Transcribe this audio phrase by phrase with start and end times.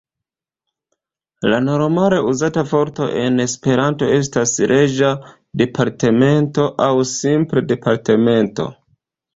[1.53, 5.13] La normale uzata vorto en Esperanto estas "reĝa
[5.65, 8.73] departemento" aŭ simple "departemento".